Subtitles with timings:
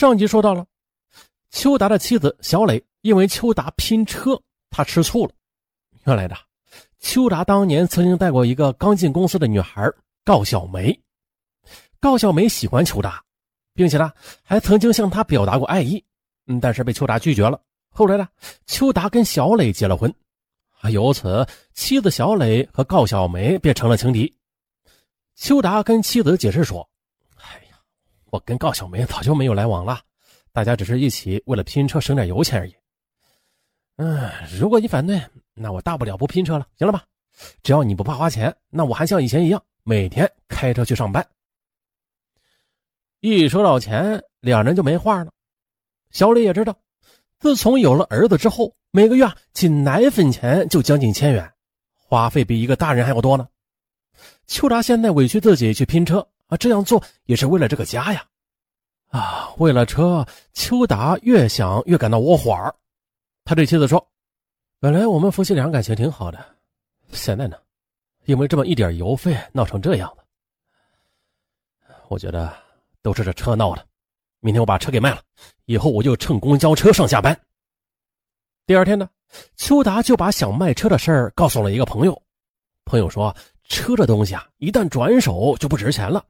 [0.00, 0.64] 上集说到了，
[1.50, 5.32] 邱达的妻子小磊因为邱达拼车，他吃醋了。
[6.06, 6.34] 原来的，
[7.00, 9.86] 邱达当年曾经带过一个刚进公司的女孩
[10.24, 10.98] 高小梅，
[12.00, 13.22] 高小梅喜欢邱达，
[13.74, 14.10] 并且呢
[14.42, 16.02] 还曾经向他表达过爱意，
[16.46, 17.60] 嗯，但是被邱达拒绝了。
[17.90, 18.26] 后来呢，
[18.64, 20.10] 邱达跟小磊结了婚，
[20.80, 24.34] 啊，由此妻子小磊和高小梅便成了情敌。
[25.36, 26.88] 邱达跟妻子解释说。
[28.30, 30.00] 我跟高小梅早就没有来往了，
[30.52, 32.74] 大家只是一起为了拼车省点油钱而已。
[33.96, 35.20] 嗯，如果你反对，
[35.54, 37.04] 那我大不了不拼车了，行了吧？
[37.62, 41.26] 只要你不怕花钱，那我还像以前一样每天开车去上班。
[43.20, 45.30] 一说到钱，两人就没话了。
[46.10, 46.74] 小李也知道，
[47.38, 51.52] 自从有了儿子之后，每个月仅奶粉钱就将近千元，
[51.96, 53.46] 花费比一个大人还要多呢。
[54.46, 56.26] 秋达现在委屈自己去拼车。
[56.50, 58.26] 啊，这样做也是为了这个家呀！
[59.10, 62.74] 啊，为了车，邱达越想越感到窝火儿。
[63.44, 64.04] 他对妻子说
[64.80, 66.44] ：“本来我们夫妻俩感情挺好的，
[67.12, 67.56] 现在呢，
[68.24, 70.24] 因为这么一点油费闹成这样子，
[72.08, 72.52] 我觉得
[73.00, 73.86] 都是这车闹的。
[74.40, 75.22] 明天我把车给卖了，
[75.66, 77.40] 以后我就乘公交车上下班。”
[78.66, 79.08] 第二天呢，
[79.56, 82.22] 邱达就把想卖车的事儿告诉了一个朋友。
[82.84, 83.34] 朋友说
[83.68, 86.24] ：“车这东西啊，一旦转手就不值钱了。”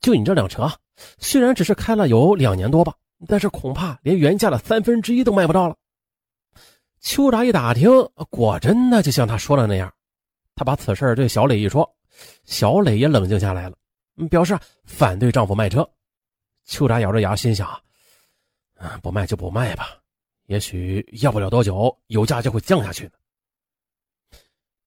[0.00, 0.70] 就你这辆车，
[1.18, 2.94] 虽然只是开了有两年多吧，
[3.26, 5.76] 但是恐怕连原价的三分之一都卖不到了。
[7.00, 7.90] 邱达一打听，
[8.30, 9.92] 果真的就像他说的那样，
[10.54, 11.88] 他把此事对小磊一说，
[12.44, 13.76] 小磊也冷静下来了，
[14.28, 15.88] 表示反对丈夫卖车。
[16.64, 17.68] 邱达咬着牙心想
[19.02, 19.98] ：“不卖就不卖吧，
[20.46, 23.12] 也许要不了多久，油价就会降下去呢。”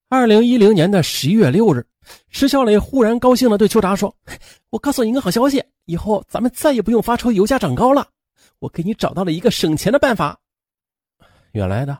[0.08, 1.84] 二零一零年的十一月六日。
[2.28, 4.14] 石小磊忽然高兴地对邱达说
[4.70, 8.06] ：“我告诉你一个好消息，以后咱们再也不用发愁油价涨高了。
[8.60, 10.38] 我给你找到了一个省钱的办法。”
[11.50, 11.98] 原来的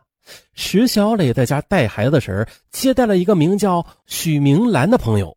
[0.55, 5.37] 石小磊在家带孩子时，接待了一个名叫许明兰的朋友。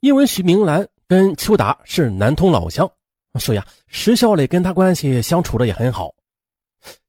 [0.00, 2.90] 因为许明兰跟邱达是南通老乡，
[3.38, 6.12] 所以啊，石小磊跟他关系相处的也很好。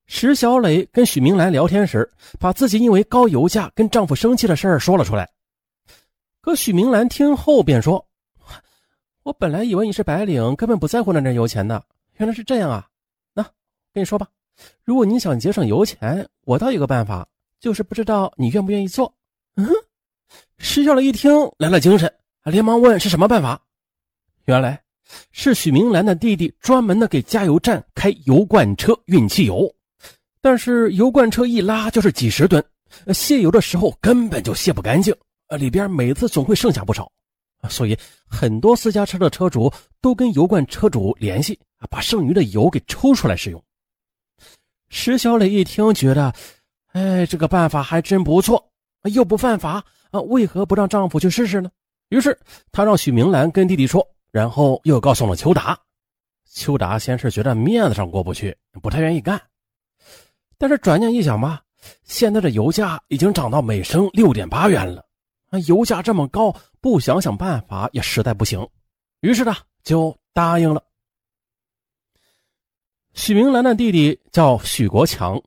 [0.08, 5.28] 石小磊跟许明兰聊天时，把自己因为高油价跟丈夫生气的事儿说了出来。
[6.42, 8.06] 可许明兰听后便说
[9.24, 11.84] ：“我本来以为你是白领，根本不在乎那点油钱的。
[12.18, 12.88] 原来是这样啊！
[13.34, 13.42] 那
[13.92, 14.28] 跟你说吧，
[14.84, 17.28] 如果你想节省油钱，我倒有个办法，
[17.60, 19.12] 就是不知道你愿不愿意做。”
[19.58, 19.68] 嗯，
[20.60, 23.60] 石小磊一听来了精神，连忙问是什么办法。
[24.46, 24.80] 原来
[25.32, 29.74] 是许明兰的弟弟专门的给加油站开油罐车运汽油，
[30.46, 32.64] 但是油罐车一拉就是几十吨，
[33.12, 35.12] 卸油的时候根本就卸不干净。
[35.58, 37.12] 里边每次总会剩下不少，
[37.68, 37.98] 所以
[38.28, 43.60] 很多私家车的车主都跟油罐车主联系把剩余的油给抽出来使用。
[44.90, 46.32] 石小磊一听，觉得，
[46.92, 48.64] 哎，这个办法还真不错，
[49.12, 51.72] 又不犯法啊，为何不让丈夫去试试呢？
[52.10, 52.38] 于是
[52.72, 55.76] 他让许明兰跟弟弟说，然后又告诉了邱达。
[56.54, 59.42] 邱达先是觉得面子上过不去，不太愿意干，
[60.58, 61.62] 但是转念一想吧，
[62.04, 65.06] 现在的油价已经涨到每升六点八元了。
[65.68, 68.68] 油价这么高，不想想办法也实在不行，
[69.22, 70.84] 于是呢就答应了。
[73.14, 75.42] 许明兰的弟弟叫许国强，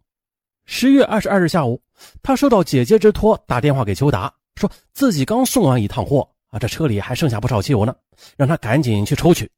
[0.64, 1.82] 十月二十二日下午，
[2.22, 7.94] 他受到姐姐之托打电话给邱达，说自己刚送完一趟货啊，这车里还剩下不少汽油呢，
[8.38, 9.50] 让他赶紧去抽取。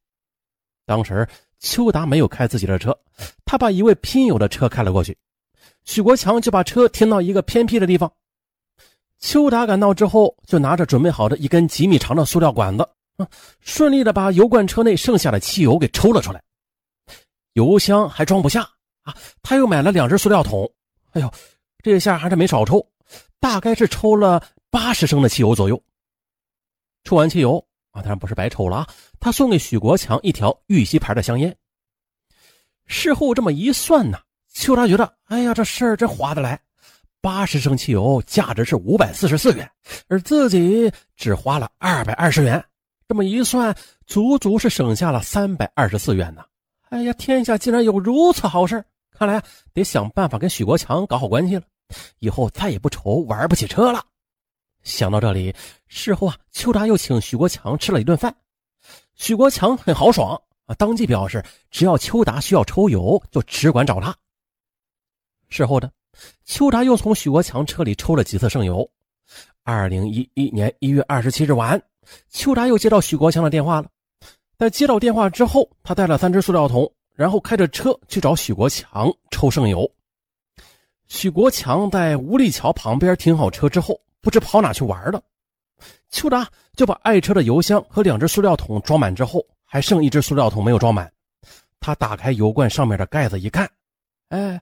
[0.85, 1.25] 当时
[1.59, 2.97] 邱达没有开自己的车，
[3.45, 5.17] 他把一位拼友的车开了过去，
[5.85, 8.11] 许国强就把车停到一个偏僻的地方。
[9.19, 12.83] 邱达赶到之后，就拿着准备好的一根几米长的塑料管子，
[13.17, 13.27] 啊，
[13.59, 16.41] 顺利的把油罐车内剩下的汽油给抽了出来。
[17.53, 18.61] 油箱还装不下
[19.03, 20.71] 啊，他又买了两只塑料桶。
[21.11, 21.31] 哎呦，
[21.83, 22.83] 这下还是没少抽，
[23.39, 25.79] 大概是抽了八十升的汽油左右。
[27.03, 28.87] 抽完汽油啊，当然不是白抽了啊，
[29.19, 31.55] 他送给许国强一条玉溪牌的香烟。
[32.87, 34.17] 事后这么一算呢，
[34.53, 36.59] 邱达觉得，哎呀，这事儿真划得来。
[37.21, 39.69] 八十升汽油价值是五百四十四元，
[40.07, 42.63] 而自己只花了二百二十元，
[43.07, 43.75] 这么一算，
[44.07, 46.43] 足足是省下了三百二十四元呢。
[46.89, 48.83] 哎呀，天下竟然有如此好事！
[49.11, 51.61] 看来得想办法跟许国强搞好关系了，
[52.17, 54.03] 以后再也不愁玩不起车了。
[54.81, 55.55] 想到这里，
[55.87, 58.35] 事后啊，邱达又请许国强吃了一顿饭。
[59.13, 64.15] 许国强很豪爽啊，当即表示只要邱达需要抽油，就只管找他。
[65.51, 65.91] 事后的。
[66.45, 68.89] 邱达又从许国强车里抽了几次剩油。
[69.63, 71.79] 二零一一年一月二十七日晚，
[72.31, 73.87] 邱达又接到许国强的电话了。
[74.57, 79.89] 在接到电话之后，他带了三只塑料桶，然后开着车去找许国强抽剩油。
[81.07, 85.21] 许国强在吴立桥旁边停好车之后，不知跑哪去玩了。
[86.09, 91.11] 邱达就把爱车的油箱和两只塑料桶装满之后，还剩一只塑料桶没有装满。
[91.79, 93.69] 他打开油罐上面的盖子一看，
[94.29, 94.61] 哎，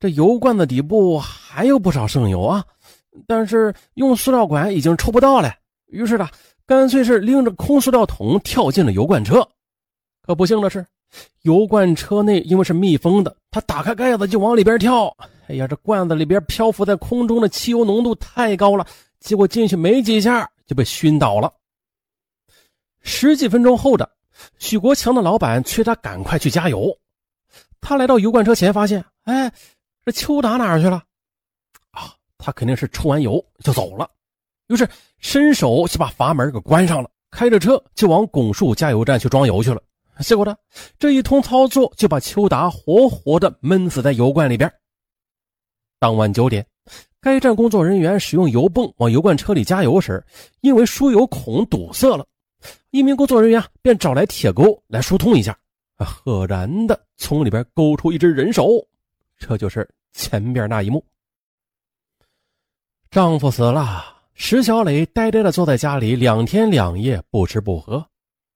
[0.00, 2.64] 这油罐的底部还有不少剩油啊！
[3.26, 5.54] 但是用塑料管已经抽不到了，
[5.86, 6.28] 于是呢，
[6.66, 9.46] 干脆是拎着空塑料桶跳进了油罐车。
[10.20, 10.84] 可不幸的是，
[11.42, 15.16] 油罐车内因为是密封的，他打开盖子就往里边跳。
[15.46, 18.86] 哎呀，这罐子里边漂浮在空中的汽油浓度太高了，
[19.20, 21.52] 结果进去没几下就被熏倒了。
[23.02, 24.10] 十几分钟后的，
[24.58, 26.90] 许国强的老板催他赶快去加油。
[27.80, 29.52] 他来到油罐车前，发现，哎，
[30.04, 31.02] 这邱达哪儿去了？
[31.90, 34.10] 啊，他肯定是抽完油就走了。
[34.68, 39.82] 于是伸手就把阀门给关上了，开着车就往拱墅加油站去装油去了。
[40.20, 40.54] 结果呢，
[40.98, 44.72] 这一通操作就把邱达活活的闷死在油罐里边。
[45.98, 46.64] 当晚九点，
[47.20, 50.24] 该站工作人员使用油泵往油罐车里加油时，
[50.60, 52.26] 因为输油孔堵塞了，
[52.90, 55.58] 一名工作人员便找来铁钩来疏通一下，
[55.98, 58.86] 赫然的从里边勾出一只人手，
[59.38, 61.04] 这就是前边那一幕。
[63.10, 64.04] 丈夫死了，
[64.34, 68.04] 石小磊呆呆的坐在家里两天两夜不吃不喝。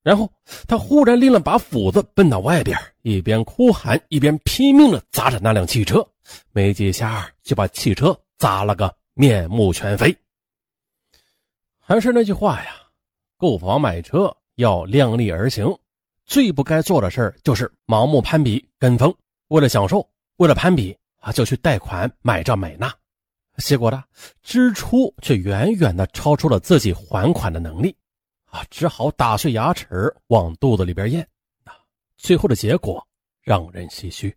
[0.03, 0.31] 然后
[0.67, 6.07] 他忽然拎了把斧子奔到外边，一边哭喊一边拼命的砸着那辆汽车，
[6.53, 10.17] 没几下就把汽车砸了个面目全非。
[11.79, 12.71] 还是那句话呀，
[13.37, 15.77] 购房买车要量力而行，
[16.25, 19.15] 最不该做的事就是盲目攀比跟风，
[19.49, 22.93] 为了享受，为了攀比啊就去贷款买这买那，
[23.59, 24.03] 结果呢
[24.43, 27.95] 支出却远远的超出了自己还款的能力。
[28.51, 31.21] 啊，只好打碎牙齿往肚子里边咽，
[31.65, 31.75] 啊，
[32.17, 33.07] 最后的结果
[33.43, 34.35] 让人唏嘘。